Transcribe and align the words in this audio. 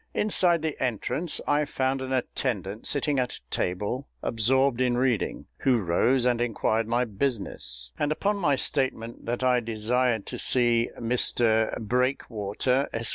Inside 0.15 0.63
the 0.63 0.81
entrance 0.83 1.39
I 1.47 1.63
found 1.65 2.01
an 2.01 2.11
attendant 2.11 2.87
sitting 2.87 3.19
at 3.19 3.33
a 3.35 3.41
table 3.51 4.07
absorbed 4.23 4.81
in 4.81 4.97
reading, 4.97 5.45
who 5.59 5.77
rose 5.77 6.25
and 6.25 6.41
inquired 6.41 6.87
my 6.87 7.05
business, 7.05 7.93
and 7.99 8.11
upon 8.11 8.37
my 8.37 8.55
statement 8.55 9.27
that 9.27 9.43
I 9.43 9.59
desired 9.59 10.25
to 10.25 10.39
see 10.39 10.89
Mr 10.99 11.71
BREAKWATER, 11.79 12.89
Esq. 12.91 13.09